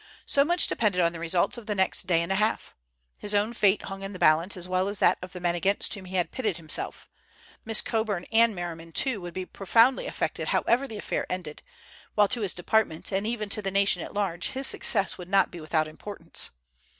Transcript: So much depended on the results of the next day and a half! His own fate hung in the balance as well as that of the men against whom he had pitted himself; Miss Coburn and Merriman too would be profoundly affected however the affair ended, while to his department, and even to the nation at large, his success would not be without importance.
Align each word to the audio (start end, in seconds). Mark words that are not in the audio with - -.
So 0.25 0.43
much 0.43 0.65
depended 0.65 0.99
on 1.01 1.13
the 1.13 1.19
results 1.19 1.59
of 1.59 1.67
the 1.67 1.75
next 1.75 2.07
day 2.07 2.23
and 2.23 2.31
a 2.31 2.41
half! 2.41 2.73
His 3.19 3.35
own 3.35 3.53
fate 3.53 3.83
hung 3.83 4.01
in 4.01 4.13
the 4.13 4.17
balance 4.17 4.57
as 4.57 4.67
well 4.67 4.87
as 4.89 4.97
that 4.97 5.19
of 5.21 5.31
the 5.31 5.39
men 5.39 5.53
against 5.53 5.93
whom 5.93 6.05
he 6.05 6.15
had 6.15 6.31
pitted 6.31 6.57
himself; 6.57 7.07
Miss 7.65 7.81
Coburn 7.83 8.25
and 8.31 8.55
Merriman 8.55 8.93
too 8.93 9.21
would 9.21 9.35
be 9.35 9.45
profoundly 9.45 10.07
affected 10.07 10.47
however 10.47 10.87
the 10.87 10.97
affair 10.97 11.27
ended, 11.29 11.61
while 12.15 12.27
to 12.29 12.41
his 12.41 12.55
department, 12.55 13.11
and 13.11 13.27
even 13.27 13.47
to 13.49 13.61
the 13.61 13.69
nation 13.69 14.01
at 14.01 14.15
large, 14.15 14.47
his 14.47 14.65
success 14.65 15.19
would 15.19 15.29
not 15.29 15.51
be 15.51 15.61
without 15.61 15.87
importance. 15.87 16.49